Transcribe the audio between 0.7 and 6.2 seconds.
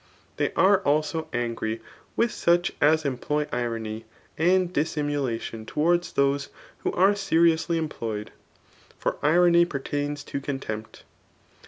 also angry mth ^ach as employ irony and dissimulatioln tQwarda